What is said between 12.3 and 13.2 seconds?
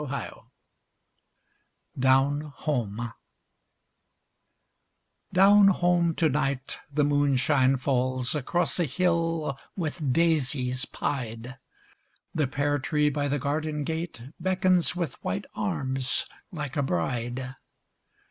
The pear tree